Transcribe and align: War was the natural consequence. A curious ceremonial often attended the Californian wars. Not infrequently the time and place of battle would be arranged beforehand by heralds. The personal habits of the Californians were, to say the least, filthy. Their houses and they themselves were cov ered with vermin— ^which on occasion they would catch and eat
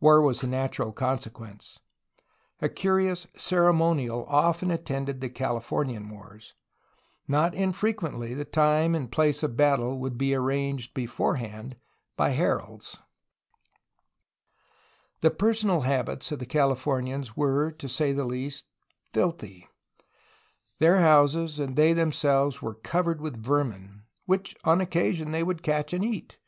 War 0.00 0.22
was 0.22 0.40
the 0.40 0.46
natural 0.46 0.90
consequence. 0.90 1.78
A 2.62 2.68
curious 2.70 3.26
ceremonial 3.34 4.24
often 4.26 4.70
attended 4.70 5.20
the 5.20 5.28
Californian 5.28 6.08
wars. 6.08 6.54
Not 7.28 7.54
infrequently 7.54 8.32
the 8.32 8.46
time 8.46 8.94
and 8.94 9.12
place 9.12 9.42
of 9.42 9.54
battle 9.54 9.98
would 9.98 10.16
be 10.16 10.34
arranged 10.34 10.94
beforehand 10.94 11.76
by 12.16 12.30
heralds. 12.30 13.02
The 15.20 15.30
personal 15.30 15.82
habits 15.82 16.32
of 16.32 16.38
the 16.38 16.46
Californians 16.46 17.36
were, 17.36 17.70
to 17.70 17.86
say 17.86 18.14
the 18.14 18.24
least, 18.24 18.64
filthy. 19.12 19.68
Their 20.78 21.00
houses 21.02 21.58
and 21.58 21.76
they 21.76 21.92
themselves 21.92 22.62
were 22.62 22.76
cov 22.76 23.04
ered 23.04 23.18
with 23.18 23.44
vermin— 23.44 24.04
^which 24.26 24.56
on 24.64 24.80
occasion 24.80 25.32
they 25.32 25.42
would 25.42 25.62
catch 25.62 25.92
and 25.92 26.02
eat 26.02 26.38